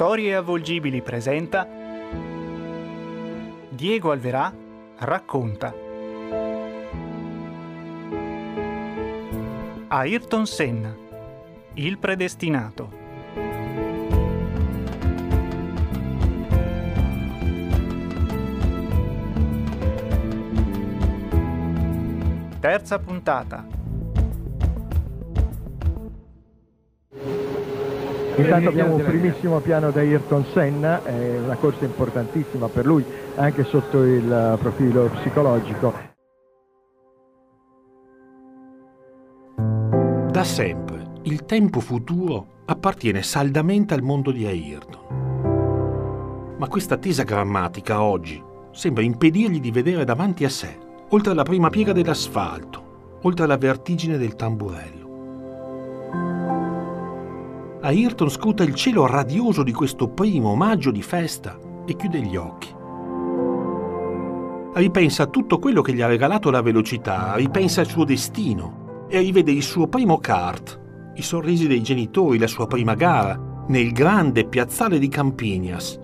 Storie 0.00 0.34
avvolgibili 0.34 1.02
presenta 1.02 1.68
Diego 3.68 4.10
Alverà 4.12 4.50
racconta. 4.96 5.74
Ayrton 9.88 10.46
Senna 10.46 10.96
Il 11.74 11.98
predestinato. 11.98 12.90
Terza 22.58 22.98
puntata 23.00 23.79
Intanto 28.40 28.70
abbiamo 28.70 28.94
un 28.94 29.04
primissimo 29.04 29.60
piano 29.60 29.90
da 29.90 30.00
Ayrton 30.00 30.44
Senna, 30.52 31.04
è 31.04 31.38
una 31.38 31.56
corsa 31.56 31.84
importantissima 31.84 32.68
per 32.68 32.86
lui 32.86 33.04
anche 33.36 33.64
sotto 33.64 34.02
il 34.02 34.58
profilo 34.60 35.10
psicologico. 35.14 35.92
Da 40.30 40.44
sempre 40.44 41.08
il 41.22 41.44
tempo 41.44 41.80
futuro 41.80 42.46
appartiene 42.64 43.22
saldamente 43.22 43.94
al 43.94 44.02
mondo 44.02 44.30
di 44.30 44.46
Ayrton. 44.46 46.56
Ma 46.56 46.68
questa 46.68 46.96
tesa 46.96 47.24
grammatica 47.24 48.02
oggi 48.02 48.42
sembra 48.72 49.02
impedirgli 49.02 49.60
di 49.60 49.70
vedere 49.70 50.04
davanti 50.04 50.44
a 50.44 50.48
sé, 50.48 50.78
oltre 51.10 51.32
alla 51.32 51.42
prima 51.42 51.68
piega 51.68 51.92
dell'asfalto, 51.92 53.18
oltre 53.22 53.44
alla 53.44 53.58
vertigine 53.58 54.16
del 54.16 54.34
tamburello. 54.34 54.99
Ayrton 57.82 58.28
scruta 58.28 58.62
il 58.62 58.74
cielo 58.74 59.06
radioso 59.06 59.62
di 59.62 59.72
questo 59.72 60.08
primo 60.08 60.54
maggio 60.54 60.90
di 60.90 61.02
festa 61.02 61.58
e 61.86 61.96
chiude 61.96 62.20
gli 62.20 62.36
occhi. 62.36 62.74
Ripensa 64.74 65.22
a 65.22 65.26
tutto 65.26 65.58
quello 65.58 65.80
che 65.80 65.94
gli 65.94 66.02
ha 66.02 66.06
regalato 66.06 66.50
la 66.50 66.60
velocità, 66.60 67.34
ripensa 67.36 67.80
al 67.80 67.86
suo 67.88 68.04
destino 68.04 69.06
e 69.08 69.18
rivede 69.20 69.50
il 69.50 69.62
suo 69.62 69.88
primo 69.88 70.18
kart, 70.18 70.78
i 71.14 71.22
sorrisi 71.22 71.66
dei 71.66 71.82
genitori, 71.82 72.38
la 72.38 72.46
sua 72.46 72.66
prima 72.66 72.94
gara, 72.94 73.64
nel 73.68 73.92
grande 73.92 74.46
piazzale 74.46 74.98
di 74.98 75.08
Campinas, 75.08 75.98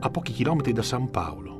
a 0.00 0.10
pochi 0.10 0.32
chilometri 0.32 0.72
da 0.72 0.82
San 0.82 1.08
Paolo 1.08 1.51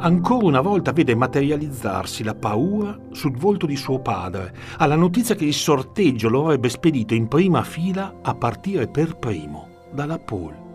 ancora 0.00 0.46
una 0.46 0.60
volta 0.60 0.92
vede 0.92 1.14
materializzarsi 1.14 2.24
la 2.24 2.34
paura 2.34 2.98
sul 3.12 3.36
volto 3.36 3.66
di 3.66 3.76
suo 3.76 4.00
padre, 4.00 4.54
alla 4.78 4.96
notizia 4.96 5.34
che 5.34 5.44
il 5.44 5.54
sorteggio 5.54 6.28
lo 6.28 6.44
avrebbe 6.44 6.68
spedito 6.68 7.14
in 7.14 7.28
prima 7.28 7.62
fila 7.62 8.18
a 8.22 8.34
partire 8.34 8.88
per 8.88 9.16
primo 9.16 9.68
dalla 9.92 10.18
pole. 10.18 10.68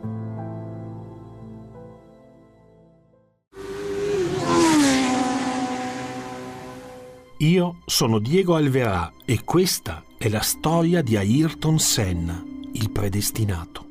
Io 7.39 7.79
sono 7.85 8.19
Diego 8.19 8.55
Alverà 8.55 9.11
e 9.25 9.43
questa 9.43 10.03
è 10.17 10.29
la 10.29 10.39
storia 10.39 11.01
di 11.01 11.17
Ayrton 11.17 11.77
Senna, 11.77 12.41
il 12.71 12.89
predestinato. 12.91 13.84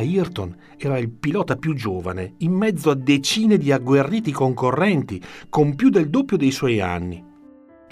Ayrton 0.00 0.56
era 0.78 0.98
il 0.98 1.10
pilota 1.10 1.56
più 1.56 1.74
giovane, 1.74 2.34
in 2.38 2.52
mezzo 2.52 2.90
a 2.90 2.94
decine 2.94 3.58
di 3.58 3.70
agguerriti 3.70 4.32
concorrenti, 4.32 5.22
con 5.50 5.74
più 5.74 5.90
del 5.90 6.08
doppio 6.08 6.38
dei 6.38 6.50
suoi 6.50 6.80
anni. 6.80 7.22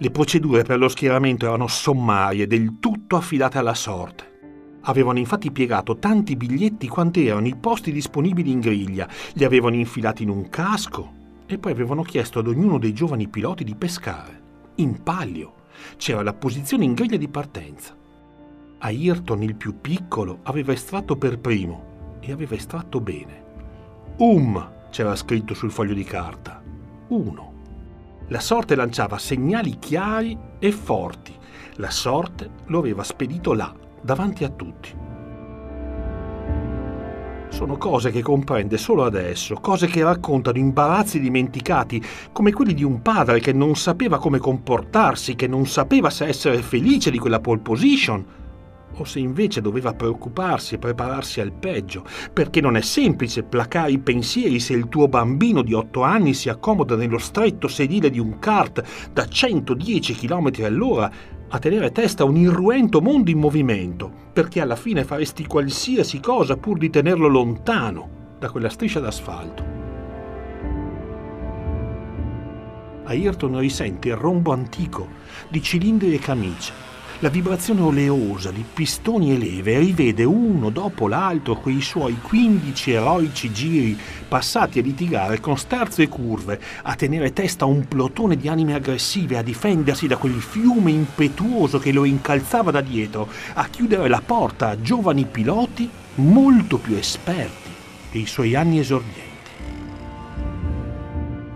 Le 0.00 0.10
procedure 0.10 0.62
per 0.62 0.78
lo 0.78 0.88
schieramento 0.88 1.44
erano 1.44 1.66
sommarie, 1.66 2.46
del 2.46 2.78
tutto 2.80 3.16
affidate 3.16 3.58
alla 3.58 3.74
sorte. 3.74 4.36
Avevano 4.82 5.18
infatti 5.18 5.50
piegato 5.50 5.98
tanti 5.98 6.36
biglietti 6.36 6.88
quanti 6.88 7.26
erano 7.26 7.46
i 7.46 7.56
posti 7.56 7.92
disponibili 7.92 8.50
in 8.52 8.60
griglia, 8.60 9.06
li 9.34 9.44
avevano 9.44 9.74
infilati 9.74 10.22
in 10.22 10.30
un 10.30 10.48
casco 10.48 11.12
e 11.46 11.58
poi 11.58 11.72
avevano 11.72 12.02
chiesto 12.02 12.38
ad 12.38 12.46
ognuno 12.46 12.78
dei 12.78 12.94
giovani 12.94 13.28
piloti 13.28 13.64
di 13.64 13.74
pescare. 13.74 14.40
In 14.76 15.02
palio 15.02 15.54
c'era 15.96 16.22
la 16.22 16.32
posizione 16.32 16.84
in 16.84 16.94
griglia 16.94 17.18
di 17.18 17.28
partenza. 17.28 17.94
Ayrton, 18.78 19.42
il 19.42 19.56
più 19.56 19.80
piccolo, 19.80 20.38
aveva 20.44 20.72
estratto 20.72 21.16
per 21.16 21.38
primo 21.40 21.87
e 22.20 22.32
aveva 22.32 22.54
estratto 22.54 23.00
bene. 23.00 23.44
Um 24.18 24.76
c'era 24.90 25.14
scritto 25.14 25.54
sul 25.54 25.70
foglio 25.70 25.94
di 25.94 26.04
carta. 26.04 26.62
Uno. 27.08 27.52
La 28.28 28.40
sorte 28.40 28.74
lanciava 28.74 29.18
segnali 29.18 29.78
chiari 29.78 30.36
e 30.58 30.72
forti. 30.72 31.34
La 31.76 31.90
sorte 31.90 32.50
lo 32.66 32.78
aveva 32.78 33.02
spedito 33.02 33.52
là, 33.54 33.72
davanti 34.02 34.44
a 34.44 34.48
tutti. 34.48 35.06
Sono 37.48 37.76
cose 37.76 38.10
che 38.10 38.22
comprende 38.22 38.76
solo 38.76 39.04
adesso, 39.04 39.54
cose 39.54 39.86
che 39.86 40.02
raccontano 40.02 40.58
imbarazzi 40.58 41.18
dimenticati, 41.18 42.02
come 42.30 42.52
quelli 42.52 42.74
di 42.74 42.84
un 42.84 43.00
padre 43.00 43.40
che 43.40 43.52
non 43.52 43.74
sapeva 43.74 44.18
come 44.18 44.38
comportarsi, 44.38 45.34
che 45.34 45.46
non 45.46 45.66
sapeva 45.66 46.10
se 46.10 46.26
essere 46.26 46.60
felice 46.60 47.10
di 47.10 47.18
quella 47.18 47.40
pole 47.40 47.60
position, 47.60 48.24
o 48.94 49.04
se 49.04 49.18
invece 49.18 49.60
doveva 49.60 49.94
preoccuparsi 49.94 50.74
e 50.74 50.78
prepararsi 50.78 51.40
al 51.40 51.52
peggio, 51.52 52.04
perché 52.32 52.60
non 52.60 52.76
è 52.76 52.80
semplice 52.80 53.42
placare 53.42 53.92
i 53.92 53.98
pensieri 53.98 54.60
se 54.60 54.72
il 54.72 54.88
tuo 54.88 55.08
bambino 55.08 55.62
di 55.62 55.72
8 55.72 56.02
anni 56.02 56.34
si 56.34 56.48
accomoda 56.48 56.96
nello 56.96 57.18
stretto 57.18 57.68
sedile 57.68 58.10
di 58.10 58.18
un 58.18 58.38
kart 58.38 59.10
da 59.12 59.26
110 59.26 60.14
km 60.14 60.50
all'ora 60.64 61.10
a 61.50 61.58
tenere 61.58 61.92
testa 61.92 62.24
a 62.24 62.26
un 62.26 62.36
irruento 62.36 63.00
mondo 63.00 63.30
in 63.30 63.38
movimento, 63.38 64.10
perché 64.32 64.60
alla 64.60 64.76
fine 64.76 65.04
faresti 65.04 65.46
qualsiasi 65.46 66.20
cosa 66.20 66.56
pur 66.56 66.76
di 66.78 66.90
tenerlo 66.90 67.28
lontano 67.28 68.16
da 68.38 68.50
quella 68.50 68.68
striscia 68.68 69.00
d'asfalto. 69.00 69.76
Ayrton 73.04 73.58
risente 73.58 74.08
il 74.08 74.16
rombo 74.16 74.52
antico 74.52 75.08
di 75.48 75.62
cilindri 75.62 76.14
e 76.14 76.18
camicie 76.18 76.72
la 77.20 77.30
vibrazione 77.30 77.80
oleosa 77.80 78.52
di 78.52 78.64
pistoni 78.72 79.32
e 79.32 79.38
leve 79.38 79.78
rivede 79.78 80.22
uno 80.22 80.70
dopo 80.70 81.08
l'altro 81.08 81.56
quei 81.56 81.80
suoi 81.80 82.16
15 82.20 82.92
eroici 82.92 83.52
giri 83.52 83.98
passati 84.28 84.78
a 84.78 84.82
litigare 84.82 85.40
con 85.40 85.58
sterzo 85.58 86.00
e 86.00 86.06
curve, 86.06 86.60
a 86.82 86.94
tenere 86.94 87.32
testa 87.32 87.64
a 87.64 87.68
un 87.68 87.88
plotone 87.88 88.36
di 88.36 88.46
anime 88.46 88.74
aggressive, 88.74 89.36
a 89.36 89.42
difendersi 89.42 90.06
da 90.06 90.16
quel 90.16 90.40
fiume 90.40 90.92
impetuoso 90.92 91.80
che 91.80 91.90
lo 91.90 92.04
incalzava 92.04 92.70
da 92.70 92.80
dietro, 92.80 93.28
a 93.54 93.66
chiudere 93.66 94.06
la 94.08 94.22
porta 94.24 94.68
a 94.68 94.80
giovani 94.80 95.24
piloti 95.24 95.90
molto 96.16 96.78
più 96.78 96.94
esperti 96.94 97.70
dei 98.12 98.26
suoi 98.26 98.54
anni 98.54 98.78
esordienti. 98.78 99.26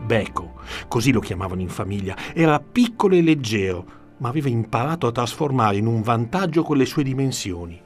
Beco, 0.04 0.54
così 0.88 1.12
lo 1.12 1.20
chiamavano 1.20 1.60
in 1.60 1.68
famiglia, 1.68 2.16
era 2.34 2.58
piccolo 2.58 3.14
e 3.14 3.22
leggero, 3.22 4.00
ma 4.22 4.28
aveva 4.28 4.48
imparato 4.48 5.08
a 5.08 5.12
trasformare 5.12 5.76
in 5.76 5.86
un 5.86 6.00
vantaggio 6.00 6.62
quelle 6.62 6.86
sue 6.86 7.02
dimensioni. 7.02 7.78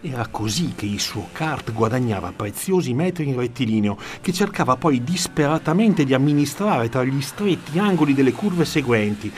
Era 0.00 0.26
così 0.26 0.72
che 0.74 0.86
il 0.86 0.98
suo 0.98 1.28
kart 1.30 1.72
guadagnava 1.72 2.32
preziosi 2.32 2.92
metri 2.92 3.28
in 3.28 3.36
rettilineo, 3.36 3.96
che 4.20 4.32
cercava 4.32 4.76
poi 4.76 5.04
disperatamente 5.04 6.04
di 6.04 6.12
amministrare 6.12 6.88
tra 6.88 7.04
gli 7.04 7.22
stretti 7.22 7.78
angoli 7.78 8.12
delle 8.12 8.32
curve 8.32 8.64
seguenti. 8.64 9.32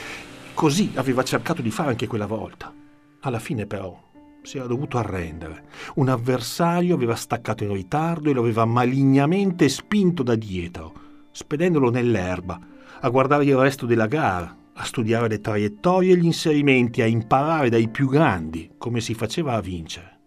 Così 0.55 0.93
aveva 0.95 1.23
cercato 1.23 1.61
di 1.61 1.71
fare 1.71 1.91
anche 1.91 2.07
quella 2.07 2.27
volta. 2.27 2.73
Alla 3.21 3.39
fine 3.39 3.67
però 3.67 4.03
si 4.43 4.57
era 4.57 4.67
dovuto 4.67 4.97
arrendere. 4.97 5.65
Un 5.97 6.09
avversario 6.09 6.95
aveva 6.95 7.17
staccato 7.17 7.65
in 7.65 7.75
ritardo 7.75 8.31
e 8.31 8.33
lo 8.33 8.41
aveva 8.41 8.65
malignamente 8.65 9.69
spinto 9.69 10.23
da 10.23 10.35
dietro, 10.35 10.93
spedendolo 11.33 11.91
nell'erba, 11.91 12.59
a 12.99 13.09
guardare 13.11 13.45
il 13.45 13.57
resto 13.57 13.85
della 13.85 14.07
gara, 14.07 14.65
a 14.79 14.85
studiare 14.85 15.29
le 15.29 15.41
traiettorie 15.41 16.13
e 16.13 16.17
gli 16.19 16.27
inserimenti, 16.27 17.01
a 17.01 17.07
imparare 17.07 17.71
dai 17.71 17.89
più 17.89 18.09
grandi 18.09 18.73
come 18.77 19.01
si 19.01 19.15
faceva 19.15 19.55
a 19.55 19.61
vincere. 19.61 20.21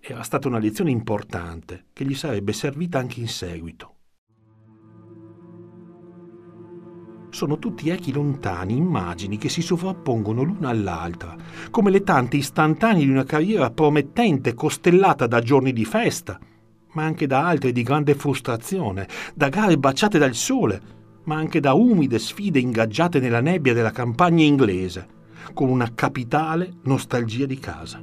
Era 0.00 0.22
stata 0.22 0.48
una 0.48 0.58
lezione 0.58 0.90
importante 0.90 1.86
che 1.92 2.04
gli 2.04 2.14
sarebbe 2.14 2.52
servita 2.52 2.98
anche 2.98 3.20
in 3.20 3.28
seguito. 3.28 3.94
Sono 7.30 7.58
tutti 7.58 7.90
echi 7.90 8.10
lontani, 8.10 8.74
immagini 8.74 9.36
che 9.36 9.48
si 9.48 9.60
sovrappongono 9.60 10.42
l'una 10.42 10.70
all'altra, 10.70 11.36
come 11.70 11.90
le 11.90 12.02
tante 12.02 12.38
istantanee 12.38 13.04
di 13.04 13.10
una 13.10 13.24
carriera 13.24 13.70
promettente 13.70 14.54
costellata 14.54 15.26
da 15.26 15.40
giorni 15.40 15.72
di 15.72 15.84
festa, 15.84 16.38
ma 16.92 17.04
anche 17.04 17.26
da 17.26 17.46
altre 17.46 17.70
di 17.70 17.82
grande 17.82 18.14
frustrazione, 18.14 19.06
da 19.34 19.50
gare 19.50 19.78
baciate 19.78 20.18
dal 20.18 20.34
sole, 20.34 20.97
ma 21.28 21.36
anche 21.36 21.60
da 21.60 21.74
umide 21.74 22.18
sfide 22.18 22.58
ingaggiate 22.58 23.20
nella 23.20 23.42
nebbia 23.42 23.74
della 23.74 23.90
campagna 23.90 24.44
inglese, 24.44 25.06
con 25.52 25.68
una 25.68 25.92
capitale 25.94 26.76
nostalgia 26.84 27.44
di 27.44 27.58
casa. 27.58 28.00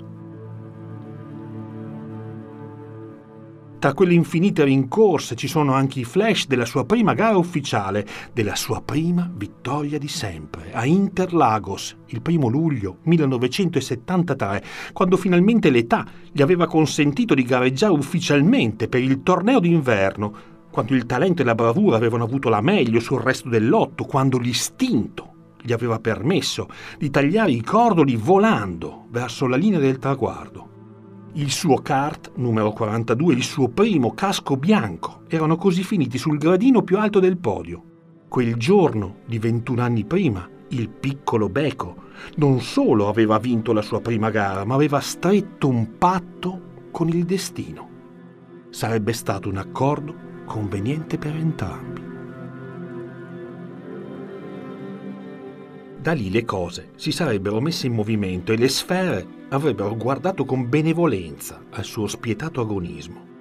Tra 3.79 3.93
quelle 3.93 4.13
infinite 4.13 4.63
rincorse 4.63 5.35
ci 5.35 5.47
sono 5.47 5.73
anche 5.73 5.99
i 5.99 6.03
flash 6.03 6.45
della 6.45 6.65
sua 6.65 6.85
prima 6.85 7.15
gara 7.15 7.37
ufficiale, 7.37 8.05
della 8.31 8.55
sua 8.55 8.81
prima 8.81 9.29
vittoria 9.35 9.97
di 9.97 10.07
sempre, 10.07 10.71
a 10.71 10.85
Interlagos, 10.85 11.97
il 12.07 12.21
primo 12.21 12.47
luglio 12.47 12.99
1973, 13.03 14.63
quando 14.93 15.17
finalmente 15.17 15.71
l'età 15.71 16.05
gli 16.31 16.43
aveva 16.43 16.67
consentito 16.67 17.33
di 17.33 17.43
gareggiare 17.43 17.93
ufficialmente 17.93 18.87
per 18.87 19.01
il 19.01 19.23
torneo 19.23 19.59
d'inverno, 19.59 20.54
quando 20.75 20.93
il 20.93 21.05
talento 21.05 21.41
e 21.41 21.45
la 21.45 21.55
bravura 21.55 21.95
avevano 21.95 22.25
avuto 22.25 22.49
la 22.49 22.59
meglio 22.59 22.99
sul 22.99 23.21
resto 23.21 23.47
del 23.47 23.69
lotto, 23.69 24.03
quando 24.03 24.37
l'istinto 24.37 25.53
gli 25.61 25.71
aveva 25.71 26.01
permesso 26.01 26.67
di 26.97 27.09
tagliare 27.09 27.51
i 27.51 27.61
cordoli 27.61 28.17
volando 28.17 29.05
verso 29.09 29.47
la 29.47 29.55
linea 29.55 29.79
del 29.79 29.99
traguardo. 29.99 31.29
Il 31.35 31.49
suo 31.51 31.77
kart 31.77 32.33
numero 32.35 32.73
42 32.73 33.33
il 33.35 33.43
suo 33.43 33.69
primo 33.69 34.13
casco 34.13 34.57
bianco 34.57 35.21
erano 35.29 35.55
così 35.55 35.81
finiti 35.81 36.17
sul 36.17 36.37
gradino 36.37 36.81
più 36.81 36.97
alto 36.97 37.21
del 37.21 37.37
podio. 37.37 37.81
Quel 38.27 38.57
giorno, 38.57 39.19
di 39.25 39.39
21 39.39 39.81
anni 39.81 40.03
prima, 40.03 40.45
il 40.71 40.89
piccolo 40.89 41.47
Beco 41.47 42.03
non 42.35 42.59
solo 42.59 43.07
aveva 43.07 43.37
vinto 43.39 43.71
la 43.71 43.81
sua 43.81 44.01
prima 44.01 44.29
gara, 44.29 44.65
ma 44.65 44.75
aveva 44.75 44.99
stretto 44.99 45.69
un 45.69 45.97
patto 45.97 46.89
con 46.91 47.07
il 47.07 47.23
destino. 47.23 47.87
Sarebbe 48.71 49.13
stato 49.13 49.47
un 49.47 49.55
accordo 49.55 50.24
conveniente 50.45 51.17
per 51.17 51.35
entrambi. 51.35 52.13
Da 56.05 56.13
lì 56.13 56.29
le 56.29 56.45
cose 56.45 56.91
si 56.95 57.11
sarebbero 57.11 57.59
messe 57.59 57.87
in 57.87 57.93
movimento 57.93 58.51
e 58.51 58.57
le 58.57 58.69
sfere 58.69 59.25
avrebbero 59.49 59.95
guardato 59.95 60.45
con 60.45 60.69
benevolenza 60.69 61.63
al 61.71 61.83
suo 61.83 62.05
spietato 62.05 62.61
agonismo. 62.61 63.33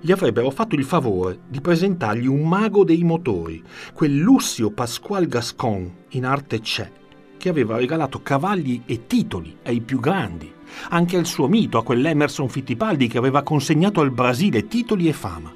Gli 0.00 0.12
avrebbero 0.12 0.50
fatto 0.50 0.74
il 0.76 0.84
favore 0.84 1.40
di 1.46 1.60
presentargli 1.60 2.26
un 2.26 2.48
mago 2.48 2.84
dei 2.84 3.02
motori, 3.02 3.62
quel 3.92 4.16
Lucio 4.16 4.70
Pasquale 4.70 5.26
Gascon 5.26 5.92
in 6.10 6.24
arte 6.24 6.60
c'è, 6.60 6.90
che 7.36 7.48
aveva 7.50 7.76
regalato 7.76 8.22
cavalli 8.22 8.82
e 8.86 9.06
titoli 9.06 9.54
ai 9.64 9.82
più 9.82 10.00
grandi, 10.00 10.50
anche 10.90 11.18
al 11.18 11.26
suo 11.26 11.48
mito, 11.48 11.76
a 11.76 11.84
quell'Emerson 11.84 12.48
Fittipaldi 12.48 13.08
che 13.08 13.18
aveva 13.18 13.42
consegnato 13.42 14.00
al 14.00 14.10
Brasile 14.10 14.68
titoli 14.68 15.08
e 15.08 15.12
fama. 15.12 15.52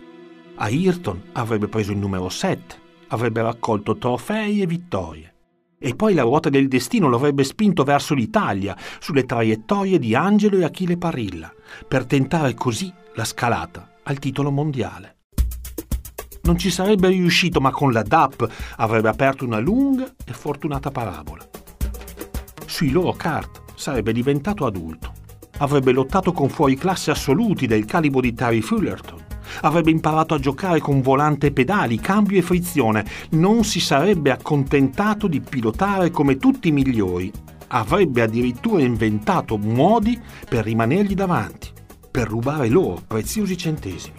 Ayrton 0.63 1.23
avrebbe 1.33 1.69
preso 1.69 1.91
il 1.91 1.97
numero 1.97 2.29
7, 2.29 2.81
avrebbe 3.09 3.41
raccolto 3.41 3.97
trofei 3.97 4.61
e 4.61 4.67
vittorie 4.67 5.35
e 5.83 5.95
poi 5.95 6.13
la 6.13 6.21
ruota 6.21 6.51
del 6.51 6.69
destino 6.69 7.09
lo 7.09 7.17
avrebbe 7.17 7.43
spinto 7.43 7.85
verso 7.85 8.13
l'Italia, 8.13 8.77
sulle 8.99 9.25
traiettorie 9.25 9.99
di 9.99 10.15
Angelo 10.15 10.59
e 10.59 10.65
Achille 10.65 10.99
Parilla, 10.99 11.51
per 11.89 12.05
tentare 12.05 12.53
così 12.53 12.93
la 13.15 13.25
scalata 13.25 13.95
al 14.03 14.19
titolo 14.19 14.51
mondiale. 14.51 15.17
Non 16.43 16.59
ci 16.59 16.71
sarebbe 16.71 17.09
riuscito, 17.09 17.63
ma 17.63 17.71
con 17.71 17.93
la 17.93 18.03
DAP 18.03 18.47
avrebbe 18.77 19.09
aperto 19.09 19.47
una 19.47 19.59
lunga 19.59 20.13
e 20.23 20.35
fortunata 20.35 20.91
parabola. 20.91 21.49
Sui 22.67 22.91
loro 22.91 23.13
kart 23.13 23.63
sarebbe 23.77 24.13
diventato 24.13 24.67
adulto. 24.67 25.15
Avrebbe 25.59 25.93
lottato 25.93 26.33
con 26.33 26.51
fuori 26.51 26.77
classe 26.77 27.11
assoluti 27.11 27.67
del 27.67 27.87
calibro 27.87 28.21
di 28.21 28.35
Terry 28.35 28.61
Fullerton 28.61 29.20
Avrebbe 29.63 29.91
imparato 29.91 30.35
a 30.35 30.39
giocare 30.39 30.81
con 30.81 31.01
volante 31.01 31.49
e 31.49 31.53
pedali, 31.53 31.99
cambio 31.99 32.39
e 32.39 32.43
frizione. 32.43 33.05
Non 33.31 33.65
si 33.65 33.81
sarebbe 33.81 34.31
accontentato 34.31 35.27
di 35.27 35.41
pilotare 35.41 36.11
come 36.11 36.37
tutti 36.37 36.69
i 36.69 36.73
migliori. 36.73 37.31
Avrebbe 37.69 38.23
addirittura 38.23 38.83
inventato 38.83 39.57
modi 39.57 40.21
per 40.49 40.65
rimanergli 40.65 41.15
davanti, 41.15 41.71
per 42.11 42.29
rubare 42.29 42.69
loro 42.69 43.01
preziosi 43.07 43.57
centesimi. 43.57 44.19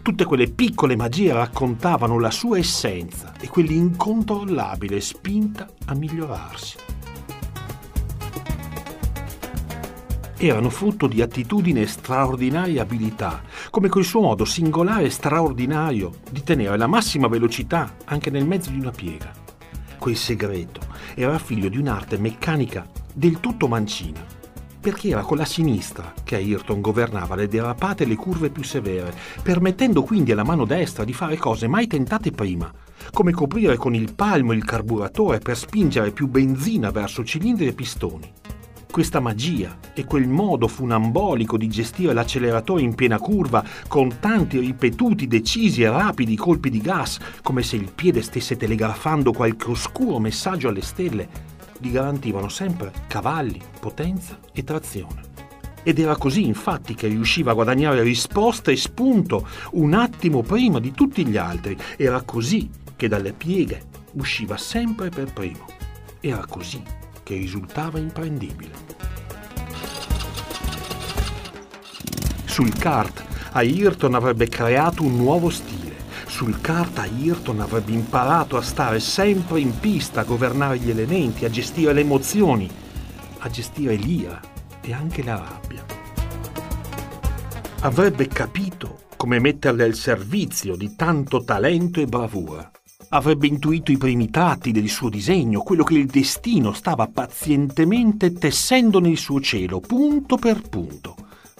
Tutte 0.00 0.24
quelle 0.24 0.48
piccole 0.50 0.96
magie 0.96 1.32
raccontavano 1.32 2.18
la 2.18 2.30
sua 2.30 2.58
essenza 2.58 3.32
e 3.38 3.48
quell'incontrollabile 3.48 5.00
spinta 5.00 5.68
a 5.86 5.94
migliorarsi. 5.94 6.97
Erano 10.46 10.70
frutto 10.70 11.08
di 11.08 11.20
attitudine 11.20 11.80
e 11.80 11.86
straordinaria 11.86 12.82
abilità, 12.82 13.42
come 13.70 13.88
quel 13.88 14.04
suo 14.04 14.20
modo 14.20 14.44
singolare 14.44 15.04
e 15.04 15.10
straordinario 15.10 16.12
di 16.30 16.44
tenere 16.44 16.76
la 16.76 16.86
massima 16.86 17.26
velocità 17.26 17.96
anche 18.04 18.30
nel 18.30 18.46
mezzo 18.46 18.70
di 18.70 18.78
una 18.78 18.92
piega. 18.92 19.32
Quel 19.98 20.16
segreto 20.16 20.80
era 21.14 21.38
figlio 21.38 21.68
di 21.68 21.76
un'arte 21.76 22.18
meccanica 22.18 22.88
del 23.12 23.40
tutto 23.40 23.66
mancina, 23.66 24.24
perché 24.80 25.08
era 25.08 25.22
con 25.22 25.38
la 25.38 25.44
sinistra 25.44 26.14
che 26.22 26.36
Ayrton 26.36 26.80
governava 26.80 27.34
le 27.34 27.48
derapate 27.48 28.04
e 28.04 28.06
le 28.06 28.14
curve 28.14 28.50
più 28.50 28.62
severe, 28.62 29.12
permettendo 29.42 30.04
quindi 30.04 30.30
alla 30.30 30.44
mano 30.44 30.64
destra 30.64 31.02
di 31.02 31.12
fare 31.12 31.36
cose 31.36 31.66
mai 31.66 31.88
tentate 31.88 32.30
prima, 32.30 32.72
come 33.12 33.32
coprire 33.32 33.76
con 33.76 33.92
il 33.92 34.14
palmo 34.14 34.52
il 34.52 34.64
carburatore 34.64 35.40
per 35.40 35.56
spingere 35.56 36.12
più 36.12 36.28
benzina 36.28 36.92
verso 36.92 37.24
cilindri 37.24 37.66
e 37.66 37.72
pistoni. 37.72 38.32
Questa 38.98 39.20
magia 39.20 39.78
e 39.94 40.04
quel 40.04 40.26
modo 40.26 40.66
funambolico 40.66 41.56
di 41.56 41.68
gestire 41.68 42.12
l'acceleratore 42.12 42.82
in 42.82 42.96
piena 42.96 43.20
curva 43.20 43.64
con 43.86 44.18
tanti 44.18 44.58
ripetuti, 44.58 45.28
decisi 45.28 45.82
e 45.82 45.88
rapidi 45.88 46.34
colpi 46.34 46.68
di 46.68 46.80
gas, 46.80 47.20
come 47.44 47.62
se 47.62 47.76
il 47.76 47.92
piede 47.94 48.22
stesse 48.22 48.56
telegrafando 48.56 49.30
qualche 49.30 49.70
oscuro 49.70 50.18
messaggio 50.18 50.66
alle 50.66 50.82
stelle, 50.82 51.28
gli 51.78 51.92
garantivano 51.92 52.48
sempre 52.48 52.90
cavalli, 53.06 53.62
potenza 53.78 54.36
e 54.52 54.64
trazione. 54.64 55.20
Ed 55.84 56.00
era 56.00 56.16
così 56.16 56.44
infatti 56.44 56.96
che 56.96 57.06
riusciva 57.06 57.52
a 57.52 57.54
guadagnare 57.54 58.02
risposta 58.02 58.72
e 58.72 58.76
spunto 58.76 59.46
un 59.74 59.94
attimo 59.94 60.42
prima 60.42 60.80
di 60.80 60.90
tutti 60.90 61.24
gli 61.24 61.36
altri. 61.36 61.78
Era 61.96 62.20
così 62.22 62.68
che 62.96 63.06
dalle 63.06 63.32
pieghe 63.32 63.80
usciva 64.14 64.56
sempre 64.56 65.08
per 65.08 65.32
primo. 65.32 65.66
Era 66.18 66.44
così 66.46 67.06
che 67.28 67.36
risultava 67.36 67.98
imprendibile. 67.98 68.72
Sul 72.46 72.72
kart 72.78 73.22
Ayrton 73.52 74.14
avrebbe 74.14 74.48
creato 74.48 75.02
un 75.02 75.14
nuovo 75.14 75.50
stile. 75.50 75.96
Sul 76.26 76.58
kart 76.62 76.96
Ayrton 76.98 77.60
avrebbe 77.60 77.92
imparato 77.92 78.56
a 78.56 78.62
stare 78.62 78.98
sempre 78.98 79.60
in 79.60 79.78
pista, 79.78 80.20
a 80.22 80.24
governare 80.24 80.78
gli 80.78 80.88
elementi, 80.88 81.44
a 81.44 81.50
gestire 81.50 81.92
le 81.92 82.00
emozioni, 82.00 82.66
a 83.40 83.50
gestire 83.50 83.94
l'ira 83.96 84.40
e 84.80 84.94
anche 84.94 85.22
la 85.22 85.36
rabbia. 85.36 85.84
Avrebbe 87.80 88.26
capito 88.26 89.00
come 89.18 89.38
metterle 89.38 89.84
al 89.84 89.94
servizio 89.94 90.76
di 90.76 90.96
tanto 90.96 91.44
talento 91.44 92.00
e 92.00 92.06
bravura 92.06 92.70
avrebbe 93.10 93.46
intuito 93.46 93.90
i 93.90 93.96
primi 93.96 94.30
tratti 94.30 94.72
del 94.72 94.88
suo 94.88 95.08
disegno, 95.08 95.62
quello 95.62 95.84
che 95.84 95.94
il 95.94 96.06
destino 96.06 96.72
stava 96.72 97.06
pazientemente 97.06 98.32
tessendo 98.32 99.00
nel 99.00 99.16
suo 99.16 99.40
cielo, 99.40 99.80
punto 99.80 100.36
per 100.36 100.60
punto, 100.68 101.14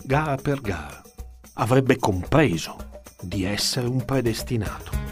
gara 0.04 0.36
per 0.36 0.60
gara. 0.60 1.02
Avrebbe 1.54 1.96
compreso 1.96 2.76
di 3.20 3.44
essere 3.44 3.86
un 3.88 4.04
predestinato. 4.04 5.06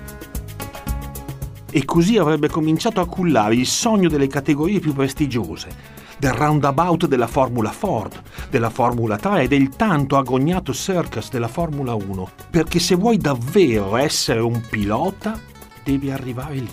E 1.70 1.84
così 1.84 2.16
avrebbe 2.16 2.48
cominciato 2.48 3.00
a 3.00 3.06
cullare 3.06 3.54
il 3.54 3.66
sogno 3.66 4.08
delle 4.08 4.28
categorie 4.28 4.78
più 4.78 4.92
prestigiose, 4.92 5.94
del 6.18 6.32
roundabout 6.32 7.06
della 7.06 7.26
Formula 7.26 7.70
Ford, 7.70 8.22
della 8.48 8.70
Formula 8.70 9.16
3 9.18 9.42
e 9.42 9.48
del 9.48 9.68
tanto 9.70 10.16
agognato 10.16 10.72
circus 10.72 11.30
della 11.30 11.48
Formula 11.48 11.94
1, 11.94 12.30
perché 12.50 12.78
se 12.78 12.94
vuoi 12.94 13.18
davvero 13.18 13.96
essere 13.96 14.40
un 14.40 14.62
pilota, 14.70 15.38
devi 15.86 16.10
arrivare 16.10 16.56
lì, 16.56 16.72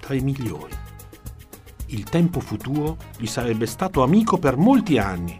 tra 0.00 0.14
i 0.14 0.20
migliori. 0.20 0.72
Il 1.88 2.04
tempo 2.04 2.40
futuro 2.40 2.96
gli 3.18 3.26
sarebbe 3.26 3.66
stato 3.66 4.02
amico 4.02 4.38
per 4.38 4.56
molti 4.56 4.96
anni. 4.96 5.38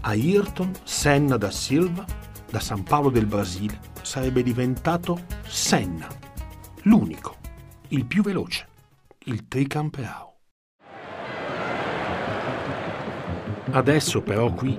Ayrton 0.00 0.72
Senna 0.82 1.36
da 1.36 1.52
Silva, 1.52 2.04
da 2.50 2.58
San 2.58 2.82
Paolo 2.82 3.10
del 3.10 3.26
Brasile, 3.26 3.78
sarebbe 4.02 4.42
diventato 4.42 5.20
Senna, 5.46 6.08
l'unico, 6.82 7.36
il 7.88 8.06
più 8.06 8.24
veloce, 8.24 8.66
il 9.26 9.46
tricampeao. 9.46 10.34
Adesso 13.70 14.20
però 14.20 14.52
qui, 14.52 14.76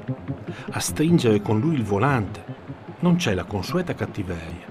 a 0.71 0.79
stringere 0.81 1.41
con 1.41 1.61
lui 1.61 1.75
il 1.75 1.83
volante, 1.83 2.43
non 2.99 3.15
c'è 3.15 3.33
la 3.33 3.45
consueta 3.45 3.95
cattiveria. 3.95 4.67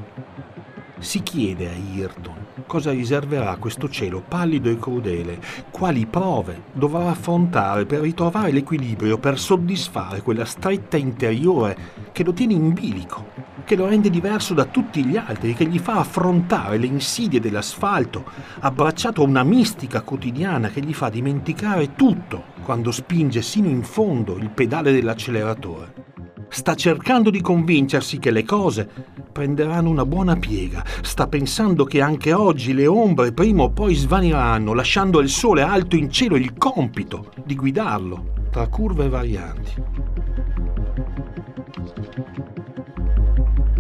Si 0.98 1.22
chiede 1.22 1.68
a 1.68 1.72
Ayrton 1.72 2.41
cosa 2.66 2.90
riserverà 2.90 3.56
questo 3.56 3.88
cielo 3.88 4.22
pallido 4.26 4.70
e 4.70 4.78
crudele, 4.78 5.40
quali 5.70 6.06
prove 6.06 6.62
dovrà 6.72 7.10
affrontare 7.10 7.86
per 7.86 8.00
ritrovare 8.00 8.52
l'equilibrio, 8.52 9.18
per 9.18 9.38
soddisfare 9.38 10.22
quella 10.22 10.44
stretta 10.44 10.96
interiore 10.96 11.76
che 12.12 12.24
lo 12.24 12.32
tiene 12.32 12.54
in 12.54 12.72
bilico, 12.72 13.26
che 13.64 13.76
lo 13.76 13.86
rende 13.86 14.10
diverso 14.10 14.54
da 14.54 14.64
tutti 14.64 15.04
gli 15.04 15.16
altri, 15.16 15.54
che 15.54 15.66
gli 15.66 15.78
fa 15.78 15.98
affrontare 15.98 16.78
le 16.78 16.86
insidie 16.86 17.40
dell'asfalto, 17.40 18.24
abbracciato 18.60 19.22
a 19.22 19.26
una 19.26 19.42
mistica 19.42 20.02
quotidiana 20.02 20.68
che 20.68 20.80
gli 20.80 20.94
fa 20.94 21.08
dimenticare 21.08 21.94
tutto 21.94 22.44
quando 22.62 22.90
spinge 22.90 23.42
sino 23.42 23.68
in 23.68 23.82
fondo 23.82 24.36
il 24.36 24.50
pedale 24.50 24.92
dell'acceleratore 24.92 26.11
Sta 26.54 26.74
cercando 26.74 27.30
di 27.30 27.40
convincersi 27.40 28.18
che 28.18 28.30
le 28.30 28.44
cose 28.44 28.86
prenderanno 29.32 29.88
una 29.88 30.04
buona 30.04 30.36
piega. 30.36 30.84
Sta 31.00 31.26
pensando 31.26 31.84
che 31.84 32.02
anche 32.02 32.34
oggi 32.34 32.74
le 32.74 32.86
ombre 32.86 33.32
prima 33.32 33.62
o 33.62 33.70
poi 33.70 33.94
svaniranno, 33.94 34.74
lasciando 34.74 35.18
al 35.18 35.28
sole 35.28 35.62
alto 35.62 35.96
in 35.96 36.10
cielo 36.10 36.36
il 36.36 36.52
compito 36.58 37.32
di 37.42 37.56
guidarlo 37.56 38.48
tra 38.50 38.68
curve 38.68 39.08
varianti. 39.08 39.82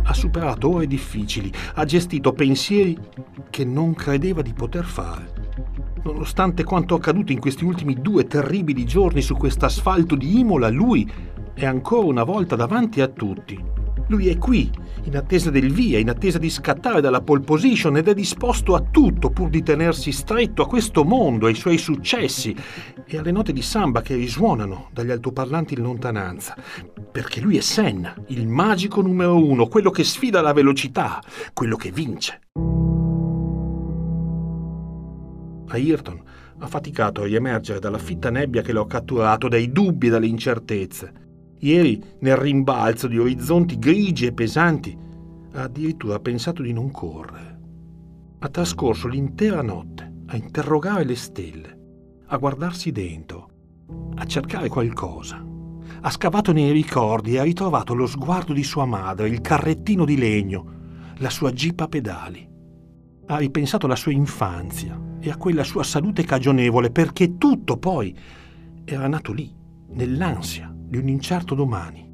Ha 0.04 0.14
superato 0.14 0.70
ore 0.70 0.86
difficili, 0.86 1.52
ha 1.74 1.84
gestito 1.84 2.32
pensieri 2.32 2.98
che 3.50 3.66
non 3.66 3.92
credeva 3.92 4.40
di 4.40 4.54
poter 4.54 4.84
fare. 4.86 5.30
Nonostante 6.04 6.64
quanto 6.64 6.94
accaduto 6.94 7.32
in 7.32 7.38
questi 7.38 7.64
ultimi 7.64 8.00
due 8.00 8.26
terribili 8.26 8.86
giorni 8.86 9.20
su 9.20 9.36
quest'asfalto 9.36 10.16
di 10.16 10.38
Imola, 10.38 10.70
lui 10.70 11.30
è 11.54 11.64
ancora 11.64 12.06
una 12.06 12.24
volta 12.24 12.56
davanti 12.56 13.00
a 13.00 13.08
tutti. 13.08 13.80
Lui 14.08 14.28
è 14.28 14.36
qui, 14.36 14.70
in 15.04 15.16
attesa 15.16 15.50
del 15.50 15.72
via, 15.72 15.98
in 15.98 16.10
attesa 16.10 16.38
di 16.38 16.50
scattare 16.50 17.00
dalla 17.00 17.22
pole 17.22 17.40
position 17.40 17.96
ed 17.96 18.08
è 18.08 18.14
disposto 18.14 18.74
a 18.74 18.80
tutto 18.80 19.30
pur 19.30 19.48
di 19.48 19.62
tenersi 19.62 20.12
stretto 20.12 20.62
a 20.62 20.66
questo 20.66 21.04
mondo, 21.04 21.46
ai 21.46 21.54
suoi 21.54 21.78
successi 21.78 22.54
e 23.06 23.18
alle 23.18 23.30
note 23.30 23.52
di 23.52 23.62
samba 23.62 24.02
che 24.02 24.14
risuonano 24.14 24.88
dagli 24.92 25.10
altoparlanti 25.10 25.74
in 25.74 25.82
lontananza. 25.82 26.56
Perché 27.10 27.40
lui 27.40 27.56
è 27.56 27.60
Senna, 27.60 28.14
il 28.28 28.46
magico 28.48 29.00
numero 29.00 29.36
uno, 29.36 29.66
quello 29.66 29.90
che 29.90 30.04
sfida 30.04 30.40
la 30.40 30.52
velocità, 30.52 31.22
quello 31.52 31.76
che 31.76 31.90
vince. 31.90 32.40
Ayrton 35.68 36.22
ha 36.58 36.66
faticato 36.66 37.22
a 37.22 37.24
riemergere 37.24 37.78
dalla 37.78 37.98
fitta 37.98 38.30
nebbia 38.30 38.62
che 38.62 38.72
lo 38.72 38.82
ha 38.82 38.86
catturato, 38.86 39.48
dai 39.48 39.72
dubbi 39.72 40.08
e 40.08 40.10
dalle 40.10 40.26
incertezze. 40.26 41.21
Ieri, 41.64 42.02
nel 42.20 42.36
rimbalzo 42.36 43.06
di 43.06 43.18
orizzonti 43.18 43.78
grigi 43.78 44.26
e 44.26 44.32
pesanti, 44.32 44.98
ha 45.52 45.62
addirittura 45.62 46.18
pensato 46.18 46.60
di 46.60 46.72
non 46.72 46.90
correre. 46.90 47.60
Ha 48.40 48.48
trascorso 48.48 49.06
l'intera 49.06 49.62
notte 49.62 50.22
a 50.26 50.36
interrogare 50.36 51.04
le 51.04 51.14
stelle, 51.14 51.78
a 52.26 52.36
guardarsi 52.36 52.90
dentro, 52.90 53.50
a 54.16 54.24
cercare 54.24 54.68
qualcosa. 54.68 55.46
Ha 56.00 56.10
scavato 56.10 56.50
nei 56.50 56.72
ricordi 56.72 57.34
e 57.34 57.38
ha 57.38 57.44
ritrovato 57.44 57.94
lo 57.94 58.06
sguardo 58.06 58.52
di 58.52 58.64
sua 58.64 58.84
madre, 58.84 59.28
il 59.28 59.40
carrettino 59.40 60.04
di 60.04 60.16
legno, 60.16 60.64
la 61.18 61.30
sua 61.30 61.52
jeep 61.52 61.78
a 61.78 61.86
pedali. 61.86 62.44
Ha 63.26 63.36
ripensato 63.36 63.86
alla 63.86 63.94
sua 63.94 64.10
infanzia 64.10 65.00
e 65.20 65.30
a 65.30 65.36
quella 65.36 65.62
sua 65.62 65.84
salute 65.84 66.24
cagionevole 66.24 66.90
perché 66.90 67.38
tutto 67.38 67.76
poi 67.76 68.12
era 68.84 69.06
nato 69.06 69.32
lì, 69.32 69.54
nell'ansia 69.90 70.71
di 70.92 70.98
un 70.98 71.08
incerto 71.08 71.54
domani, 71.54 72.06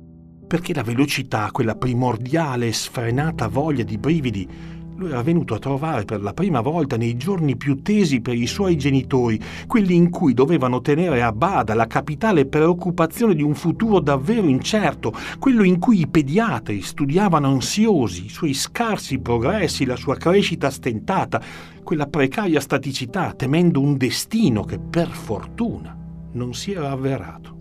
perché 0.47 0.73
la 0.73 0.85
velocità, 0.85 1.49
quella 1.51 1.75
primordiale 1.75 2.69
e 2.69 2.73
sfrenata 2.73 3.49
voglia 3.49 3.83
di 3.83 3.99
brividi, 3.99 4.49
lo 4.95 5.09
era 5.09 5.21
venuto 5.21 5.55
a 5.55 5.59
trovare 5.59 6.05
per 6.05 6.23
la 6.23 6.33
prima 6.33 6.61
volta 6.61 6.97
nei 6.97 7.17
giorni 7.17 7.57
più 7.57 7.83
tesi 7.83 8.21
per 8.21 8.35
i 8.35 8.47
suoi 8.47 8.77
genitori, 8.77 9.41
quelli 9.67 9.97
in 9.97 10.11
cui 10.11 10.33
dovevano 10.33 10.81
tenere 10.81 11.25
a 11.25 11.33
bada 11.33 11.75
la 11.75 11.89
capitale 11.89 12.47
preoccupazione 12.47 13.35
di 13.35 13.43
un 13.43 13.57
futuro 13.57 13.99
davvero 13.99 14.47
incerto, 14.47 15.13
quello 15.41 15.65
in 15.65 15.81
cui 15.81 15.99
i 16.03 16.07
pediatri 16.07 16.81
studiavano 16.81 17.49
ansiosi 17.49 18.27
i 18.27 18.29
suoi 18.29 18.55
scarsi 18.55 19.19
progressi, 19.19 19.87
la 19.87 19.97
sua 19.97 20.15
crescita 20.15 20.71
stentata, 20.71 21.43
quella 21.83 22.07
precaria 22.07 22.61
staticità, 22.61 23.33
temendo 23.33 23.81
un 23.81 23.97
destino 23.97 24.63
che 24.63 24.79
per 24.79 25.09
fortuna 25.09 25.97
non 26.35 26.55
si 26.55 26.71
era 26.71 26.93
avverato. 26.93 27.58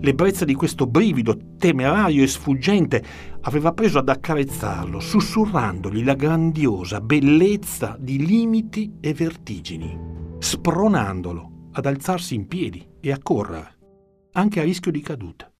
L'ebbrezza 0.00 0.44
di 0.44 0.54
questo 0.54 0.86
brivido 0.86 1.36
temerario 1.58 2.22
e 2.22 2.28
sfuggente 2.28 3.02
aveva 3.42 3.72
preso 3.72 3.98
ad 3.98 4.08
accarezzarlo, 4.08 5.00
sussurrandogli 5.00 6.04
la 6.04 6.14
grandiosa 6.14 7.00
bellezza 7.00 7.96
di 7.98 8.24
limiti 8.24 8.94
e 9.00 9.12
vertigini, 9.12 9.98
spronandolo 10.38 11.70
ad 11.72 11.86
alzarsi 11.86 12.36
in 12.36 12.46
piedi 12.46 12.86
e 13.00 13.10
a 13.10 13.18
correre, 13.20 13.78
anche 14.32 14.60
a 14.60 14.64
rischio 14.64 14.92
di 14.92 15.00
caduta. 15.00 15.50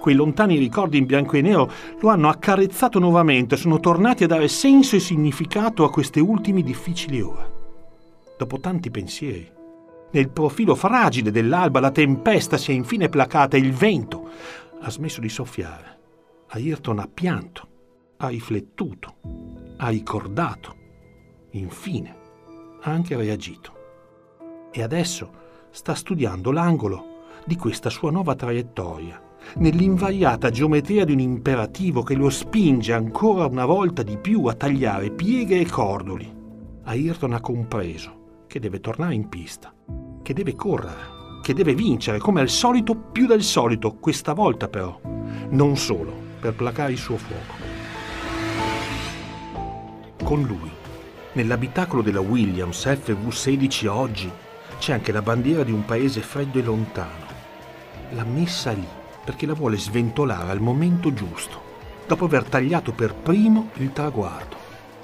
Quei 0.00 0.14
lontani 0.14 0.58
ricordi 0.58 0.98
in 0.98 1.06
bianco 1.06 1.36
e 1.36 1.40
nero 1.40 1.70
lo 2.00 2.08
hanno 2.08 2.28
accarezzato 2.28 2.98
nuovamente, 2.98 3.56
sono 3.56 3.80
tornati 3.80 4.24
a 4.24 4.26
dare 4.26 4.48
senso 4.48 4.94
e 4.96 5.00
significato 5.00 5.84
a 5.84 5.90
queste 5.90 6.20
ultime 6.20 6.62
difficili 6.62 7.20
ore. 7.20 7.56
Dopo 8.38 8.60
tanti 8.60 8.90
pensieri, 8.90 9.56
nel 10.10 10.30
profilo 10.30 10.74
fragile 10.74 11.30
dell'alba 11.30 11.80
la 11.80 11.90
tempesta 11.90 12.56
si 12.56 12.70
è 12.70 12.74
infine 12.74 13.08
placata 13.08 13.56
e 13.56 13.60
il 13.60 13.72
vento 13.72 14.28
ha 14.80 14.90
smesso 14.90 15.20
di 15.20 15.28
soffiare. 15.28 15.96
Ayrton 16.48 16.98
ha 16.98 17.08
pianto, 17.12 17.68
ha 18.18 18.28
riflettuto, 18.28 19.16
ha 19.76 19.88
ricordato, 19.88 20.76
infine 21.50 22.16
ha 22.80 22.90
anche 22.90 23.16
reagito. 23.16 23.76
E 24.70 24.82
adesso 24.82 25.30
sta 25.70 25.94
studiando 25.94 26.50
l'angolo 26.50 27.16
di 27.44 27.56
questa 27.56 27.90
sua 27.90 28.10
nuova 28.10 28.34
traiettoria, 28.34 29.20
nell'invariata 29.56 30.50
geometria 30.50 31.04
di 31.04 31.12
un 31.12 31.20
imperativo 31.20 32.02
che 32.02 32.14
lo 32.14 32.30
spinge 32.30 32.92
ancora 32.92 33.46
una 33.46 33.66
volta 33.66 34.02
di 34.02 34.16
più 34.16 34.46
a 34.46 34.54
tagliare 34.54 35.10
pieghe 35.10 35.60
e 35.60 35.66
cordoli. 35.68 36.36
Ayrton 36.84 37.34
ha 37.34 37.40
compreso 37.40 38.17
che 38.48 38.58
deve 38.58 38.80
tornare 38.80 39.14
in 39.14 39.28
pista, 39.28 39.72
che 40.22 40.32
deve 40.32 40.56
correre, 40.56 41.40
che 41.42 41.54
deve 41.54 41.74
vincere, 41.74 42.18
come 42.18 42.40
al 42.40 42.48
solito, 42.48 42.96
più 42.96 43.26
del 43.26 43.42
solito, 43.42 43.94
questa 43.96 44.32
volta 44.32 44.68
però, 44.68 44.98
non 45.50 45.76
solo 45.76 46.12
per 46.40 46.54
placare 46.54 46.92
il 46.92 46.98
suo 46.98 47.18
fuoco. 47.18 47.54
Con 50.24 50.42
lui, 50.42 50.70
nell'abitacolo 51.32 52.02
della 52.02 52.20
Williams 52.20 52.84
FV16 52.86 53.86
oggi, 53.86 54.30
c'è 54.78 54.94
anche 54.94 55.12
la 55.12 55.22
bandiera 55.22 55.62
di 55.62 55.72
un 55.72 55.84
paese 55.84 56.20
freddo 56.22 56.58
e 56.58 56.62
lontano. 56.62 57.26
L'ha 58.10 58.24
messa 58.24 58.72
lì 58.72 58.86
perché 59.24 59.44
la 59.44 59.54
vuole 59.54 59.76
sventolare 59.76 60.50
al 60.50 60.60
momento 60.60 61.12
giusto, 61.12 61.60
dopo 62.06 62.24
aver 62.24 62.44
tagliato 62.44 62.92
per 62.92 63.14
primo 63.14 63.70
il 63.74 63.92
traguardo, 63.92 64.56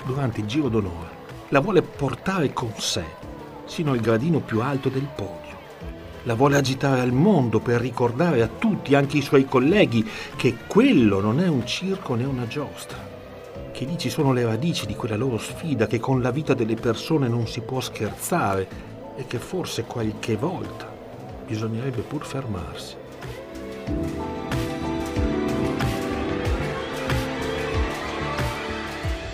durante 0.04 0.40
il 0.40 0.46
giro 0.46 0.70
d'onore. 0.70 1.22
La 1.48 1.60
vuole 1.60 1.82
portare 1.82 2.54
con 2.54 2.72
sé 2.76 3.04
sino 3.64 3.92
al 3.92 4.00
gradino 4.00 4.40
più 4.40 4.60
alto 4.60 4.88
del 4.88 5.08
podio. 5.14 5.42
La 6.24 6.34
vuole 6.34 6.56
agitare 6.56 7.00
al 7.00 7.12
mondo 7.12 7.60
per 7.60 7.80
ricordare 7.80 8.42
a 8.42 8.48
tutti, 8.48 8.94
anche 8.94 9.18
i 9.18 9.22
suoi 9.22 9.44
colleghi, 9.44 10.08
che 10.36 10.56
quello 10.66 11.20
non 11.20 11.40
è 11.40 11.48
un 11.48 11.66
circo 11.66 12.14
né 12.14 12.24
una 12.24 12.46
giostra, 12.46 12.98
che 13.72 13.84
lì 13.84 13.98
ci 13.98 14.08
sono 14.08 14.32
le 14.32 14.44
radici 14.44 14.86
di 14.86 14.94
quella 14.94 15.16
loro 15.16 15.36
sfida, 15.36 15.86
che 15.86 16.00
con 16.00 16.22
la 16.22 16.30
vita 16.30 16.54
delle 16.54 16.76
persone 16.76 17.28
non 17.28 17.46
si 17.46 17.60
può 17.60 17.80
scherzare 17.80 18.66
e 19.16 19.26
che 19.26 19.38
forse 19.38 19.84
qualche 19.84 20.36
volta 20.36 20.90
bisognerebbe 21.46 22.00
pur 22.00 22.24
fermarsi. 22.24 22.96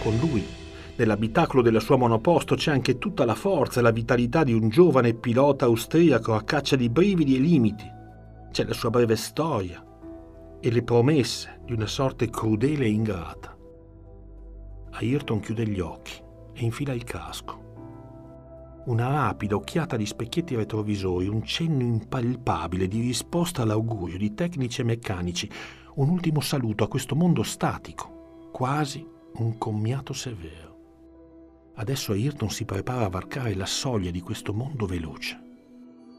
Con 0.03 0.17
lui 0.17 0.59
Nell'abitacolo 1.01 1.63
della 1.63 1.81
sua 1.81 1.97
monoposto 1.97 2.57
c'è 2.57 2.71
anche 2.71 2.99
tutta 2.99 3.25
la 3.25 3.35
forza 3.35 3.81
e 3.81 3.83
la 3.83 3.91
vitalità 3.91 4.45
di 4.45 4.53
un 4.53 4.69
giovane 4.69 5.15
pilota 5.15 5.65
austriaco 5.65 6.35
a 6.35 6.43
caccia 6.43 6.77
di 6.77 6.91
brividi 6.91 7.37
e 7.37 7.39
limiti. 7.39 7.91
C'è 8.51 8.65
la 8.65 8.75
sua 8.75 8.91
breve 8.91 9.17
storia 9.17 9.83
e 10.61 10.71
le 10.71 10.83
promesse 10.83 11.63
di 11.65 11.73
una 11.73 11.87
sorte 11.87 12.29
crudele 12.29 12.85
e 12.85 12.91
ingrata. 12.91 13.57
Ayrton 14.91 15.41
chiude 15.41 15.67
gli 15.67 15.81
occhi 15.81 16.23
e 16.53 16.65
infila 16.65 16.93
il 16.93 17.05
casco. 17.05 18.83
Una 18.85 19.09
rapida 19.09 19.55
occhiata 19.55 19.97
di 19.97 20.05
specchietti 20.05 20.55
retrovisori, 20.55 21.29
un 21.29 21.43
cenno 21.45 21.83
impalpabile 21.83 22.87
di 22.89 23.01
risposta 23.01 23.63
all'augurio 23.63 24.19
di 24.19 24.35
tecnici 24.35 24.83
e 24.83 24.85
meccanici, 24.85 25.51
un 25.95 26.11
ultimo 26.11 26.41
saluto 26.41 26.85
a 26.85 26.89
questo 26.89 27.17
mondo 27.17 27.43
statico, 27.43 28.51
quasi 28.53 29.03
un 29.37 29.57
commiato 29.57 30.13
severo. 30.13 30.70
Adesso 31.75 32.13
Ayrton 32.13 32.51
si 32.51 32.65
prepara 32.65 33.05
a 33.05 33.09
varcare 33.09 33.55
la 33.55 33.67
soglia 33.67 34.11
di 34.11 34.21
questo 34.21 34.53
mondo 34.53 34.87
veloce. 34.87 35.41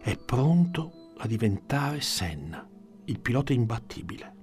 È 0.01 0.17
pronto 0.17 1.13
a 1.17 1.27
diventare 1.27 2.01
Senna, 2.01 2.67
il 3.05 3.19
pilota 3.19 3.53
imbattibile. 3.53 4.35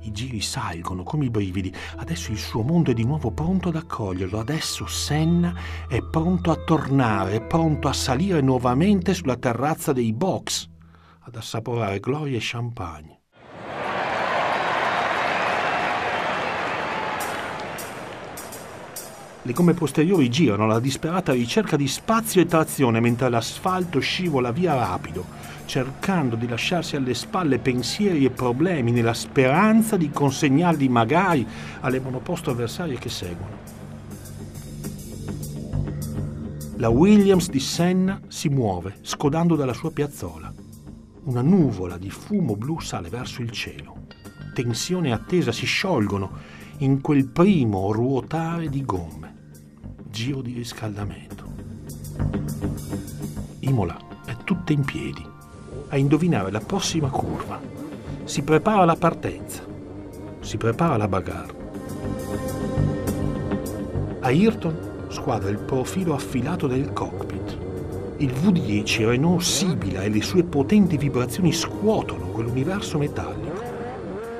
I 0.00 0.12
giri 0.12 0.40
salgono 0.40 1.02
come 1.02 1.24
i 1.24 1.30
brividi. 1.30 1.74
Adesso 1.96 2.30
il 2.30 2.38
suo 2.38 2.62
mondo 2.62 2.92
è 2.92 2.94
di 2.94 3.04
nuovo 3.04 3.32
pronto 3.32 3.68
ad 3.70 3.76
accoglierlo. 3.76 4.38
Adesso 4.38 4.86
Senna 4.86 5.54
è 5.88 6.00
pronto 6.00 6.50
a 6.52 6.56
tornare, 6.64 7.36
è 7.36 7.42
pronto 7.42 7.88
a 7.88 7.92
salire 7.92 8.40
nuovamente 8.40 9.14
sulla 9.14 9.36
terrazza 9.36 9.92
dei 9.92 10.12
box, 10.12 10.68
ad 11.20 11.34
assaporare 11.34 11.98
gloria 11.98 12.36
e 12.36 12.40
champagne. 12.40 13.15
Le 19.46 19.52
gomme 19.52 19.74
posteriori 19.74 20.28
girano 20.28 20.64
alla 20.64 20.80
disperata 20.80 21.32
ricerca 21.32 21.76
di 21.76 21.86
spazio 21.86 22.40
e 22.40 22.46
trazione 22.46 22.98
mentre 22.98 23.30
l'asfalto 23.30 24.00
scivola 24.00 24.50
via 24.50 24.74
rapido, 24.74 25.24
cercando 25.66 26.34
di 26.34 26.48
lasciarsi 26.48 26.96
alle 26.96 27.14
spalle 27.14 27.60
pensieri 27.60 28.24
e 28.24 28.30
problemi 28.30 28.90
nella 28.90 29.14
speranza 29.14 29.96
di 29.96 30.10
consegnarli 30.10 30.88
magari 30.88 31.46
alle 31.78 32.00
monoposto 32.00 32.50
avversarie 32.50 32.98
che 32.98 33.08
seguono. 33.08 33.56
La 36.78 36.88
Williams 36.88 37.48
di 37.48 37.60
Senna 37.60 38.20
si 38.26 38.48
muove, 38.48 38.96
scodando 39.02 39.54
dalla 39.54 39.74
sua 39.74 39.92
piazzola. 39.92 40.52
Una 41.22 41.42
nuvola 41.42 41.98
di 41.98 42.10
fumo 42.10 42.56
blu 42.56 42.80
sale 42.80 43.08
verso 43.10 43.42
il 43.42 43.52
cielo. 43.52 44.06
Tensione 44.52 45.10
e 45.10 45.12
attesa 45.12 45.52
si 45.52 45.66
sciolgono 45.66 46.30
in 46.78 47.00
quel 47.00 47.28
primo 47.28 47.92
ruotare 47.92 48.68
di 48.68 48.84
gomme 48.84 49.35
giro 50.16 50.40
di 50.40 50.54
riscaldamento. 50.54 51.44
Imola 53.58 53.98
è 54.24 54.34
tutta 54.44 54.72
in 54.72 54.82
piedi, 54.82 55.22
a 55.88 55.98
indovinare 55.98 56.50
la 56.50 56.60
prossima 56.60 57.10
curva. 57.10 57.60
Si 58.24 58.40
prepara 58.40 58.86
la 58.86 58.96
partenza, 58.96 59.62
si 60.40 60.56
prepara 60.56 60.96
la 60.96 61.06
bagarre. 61.06 61.54
Ayrton 64.20 65.08
squadra 65.08 65.50
il 65.50 65.58
profilo 65.58 66.14
affilato 66.14 66.66
del 66.66 66.94
cockpit. 66.94 67.58
Il 68.16 68.32
V10 68.32 69.08
Renault 69.08 69.42
sibila 69.42 70.00
e 70.00 70.08
le 70.08 70.22
sue 70.22 70.44
potenti 70.44 70.96
vibrazioni 70.96 71.52
scuotono 71.52 72.28
quell'universo 72.28 72.96
metallico. 72.96 73.45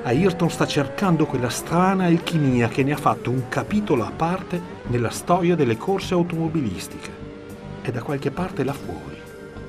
Ayrton 0.07 0.49
sta 0.49 0.65
cercando 0.65 1.25
quella 1.25 1.49
strana 1.49 2.05
alchimia 2.05 2.69
che 2.69 2.81
ne 2.81 2.93
ha 2.93 2.97
fatto 2.97 3.29
un 3.29 3.49
capitolo 3.49 4.05
a 4.05 4.11
parte 4.15 4.61
nella 4.87 5.09
storia 5.09 5.53
delle 5.53 5.75
corse 5.75 6.13
automobilistiche. 6.13 7.11
E 7.81 7.91
da 7.91 8.01
qualche 8.01 8.31
parte 8.31 8.63
là 8.63 8.71
fuori, 8.71 9.17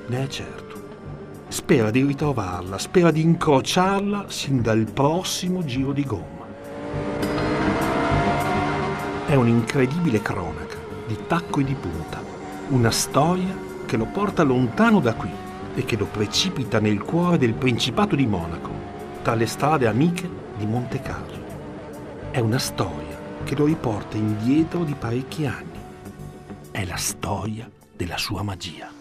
ne 0.07 0.23
è 0.23 0.27
certo. 0.27 0.75
Spera 1.49 1.91
di 1.91 2.05
ritrovarla, 2.05 2.77
spera 2.77 3.11
di 3.11 3.19
incrociarla 3.21 4.27
sin 4.29 4.61
dal 4.61 4.89
prossimo 4.93 5.65
giro 5.65 5.91
di 5.91 6.05
gomma. 6.05 6.45
È 9.25 9.35
un'incredibile 9.35 10.21
cronaca, 10.21 10.77
di 11.05 11.17
tacco 11.27 11.59
e 11.59 11.65
di 11.65 11.75
punta, 11.75 12.23
una 12.69 12.91
storia 12.91 13.53
che 13.85 13.97
lo 13.97 14.05
porta 14.05 14.43
lontano 14.43 15.01
da 15.01 15.13
qui 15.15 15.31
e 15.75 15.83
che 15.83 15.97
lo 15.97 16.05
precipita 16.05 16.79
nel 16.79 17.01
cuore 17.01 17.37
del 17.37 17.55
Principato 17.55 18.15
di 18.15 18.25
Monaco 18.25 18.78
tra 19.29 19.37
le 19.37 19.45
strade 19.45 19.85
amiche 19.85 20.27
di 20.55 20.65
Monte 20.65 21.01
Carlo. 21.01 22.31
È 22.31 22.39
una 22.39 22.57
storia 22.57 23.15
che 23.43 23.53
lo 23.53 23.65
riporta 23.65 24.17
indietro 24.17 24.83
di 24.83 24.95
parecchi 24.95 25.45
anni. 25.45 25.79
È 26.71 26.83
la 26.83 26.95
storia 26.95 27.69
della 27.95 28.17
sua 28.17 28.41
magia. 28.41 28.91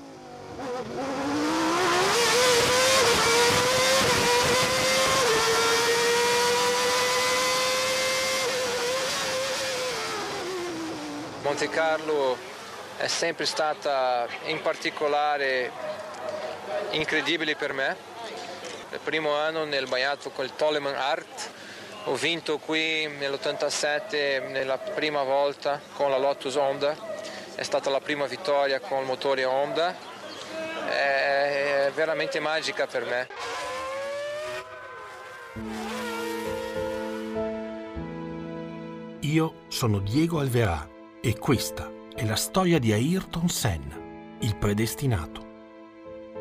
Monte 11.41 11.71
Carlo 11.71 12.37
è 12.99 13.07
sempre 13.07 13.47
stata 13.47 14.27
in 14.49 14.61
particolare 14.61 15.73
incredibile 16.91 17.57
per 17.57 17.73
me 17.73 18.18
il 18.91 19.01
primo 19.03 19.35
anno 19.35 19.65
nel 19.65 19.87
bagnato 19.87 20.31
col 20.31 20.55
Toleman 20.55 20.95
Art, 20.95 21.51
ho 22.05 22.15
vinto 22.15 22.59
qui 22.59 23.07
nell'87 23.07 24.49
nella 24.51 24.79
prima 24.79 25.23
volta 25.23 25.81
con 25.95 26.11
la 26.11 26.17
Lotus 26.17 26.55
Honda, 26.55 26.97
è 27.55 27.63
stata 27.63 27.91
la 27.91 28.01
prima 28.01 28.27
vittoria 28.27 28.81
con 28.81 29.01
il 29.01 29.07
motore 29.07 29.45
Honda, 29.45 29.95
è 30.89 31.91
veramente 31.95 32.41
magica 32.41 32.87
per 32.87 33.05
me. 33.05 33.29
Io 39.21 39.55
sono 39.69 39.99
Diego 39.99 40.41
Alverà 40.41 40.89
e 41.21 41.37
questa 41.37 41.91
è 42.15 42.25
la 42.25 42.37
storia 42.37 42.79
di 42.79 42.93
Ayrton 42.93 43.49
Senna, 43.49 43.97
il 44.41 44.57
predestinato. 44.57 45.47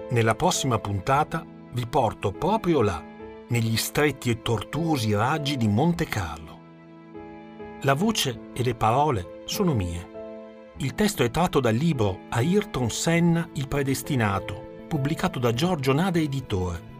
Nella 0.09 0.35
prossima 0.35 0.79
puntata 0.79 1.45
vi 1.71 1.87
porto 1.87 2.31
proprio 2.31 2.81
là, 2.81 3.03
negli 3.49 3.77
stretti 3.77 4.29
e 4.29 4.41
tortuosi 4.41 5.13
raggi 5.13 5.55
di 5.57 5.67
Monte 5.67 6.05
Carlo. 6.05 6.55
La 7.81 7.93
voce 7.93 8.51
e 8.53 8.63
le 8.63 8.75
parole 8.75 9.41
sono 9.45 9.73
mie. 9.73 10.15
Il 10.77 10.95
testo 10.95 11.23
è 11.23 11.31
tratto 11.31 11.59
dal 11.59 11.75
libro 11.75 12.19
Ayrton 12.29 12.89
Senna, 12.89 13.49
il 13.53 13.67
predestinato, 13.67 14.65
pubblicato 14.87 15.39
da 15.39 15.51
Giorgio 15.53 15.93
Nada 15.93 16.19
Editore. 16.19 16.95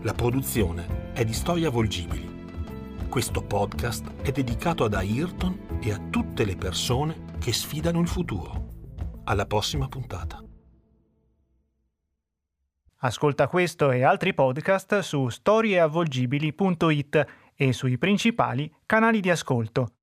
La 0.03 0.15
produzione 0.15 1.11
è 1.12 1.25
di 1.25 1.33
storia 1.33 1.71
volgibili. 1.71 2.32
Questo 3.12 3.42
podcast 3.42 4.22
è 4.22 4.31
dedicato 4.33 4.85
ad 4.85 4.94
Ayrton 4.94 5.81
e 5.83 5.92
a 5.92 5.98
tutte 5.98 6.46
le 6.46 6.57
persone 6.57 7.37
che 7.38 7.53
sfidano 7.53 8.01
il 8.01 8.09
futuro. 8.09 8.68
Alla 9.25 9.44
prossima 9.44 9.87
puntata. 9.87 10.42
Ascolta 13.01 13.48
questo 13.48 13.90
e 13.90 14.03
altri 14.03 14.33
podcast 14.33 15.01
su 15.01 15.29
storieavvolgibili.it 15.29 17.27
e 17.55 17.72
sui 17.75 17.98
principali 17.98 18.75
canali 18.87 19.20
di 19.20 19.29
ascolto. 19.29 19.96